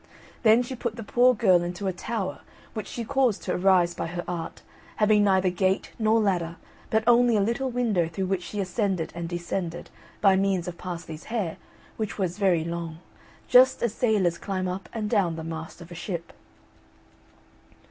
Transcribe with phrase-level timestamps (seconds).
[0.41, 2.39] Then she put the poor girl into a tower
[2.73, 4.63] which she caused to arise by her art,
[4.95, 6.55] having neither gate nor ladder,
[6.89, 11.25] but only a little window through which she ascended and descended by means of Parsley's
[11.25, 11.57] hair,
[11.97, 12.97] which was very long,
[13.47, 16.33] just as sailors climb up and down the mast of a ship.